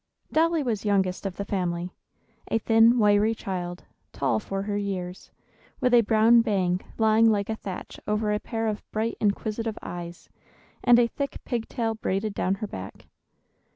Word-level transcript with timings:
Dolly 0.31 0.63
was 0.63 0.83
youngest 0.83 1.27
of 1.27 1.35
the 1.37 1.45
family, 1.45 1.93
a 2.47 2.57
thin, 2.57 2.97
wiry 2.97 3.35
child, 3.35 3.83
tall 4.11 4.39
for 4.39 4.63
her 4.63 4.75
years, 4.75 5.29
with 5.79 5.93
a 5.93 6.01
brown 6.01 6.41
bang 6.41 6.81
lying 6.97 7.29
like 7.29 7.49
a 7.51 7.55
thatch 7.55 7.99
over 8.07 8.33
a 8.33 8.39
pair 8.39 8.65
of 8.65 8.81
bright 8.91 9.15
inquisitive 9.19 9.77
eyes, 9.83 10.27
and 10.83 10.97
a 10.97 11.05
thick 11.05 11.37
pig 11.45 11.67
tail 11.69 11.93
braided 11.93 12.33
down 12.33 12.55
her 12.55 12.67
back. 12.67 13.05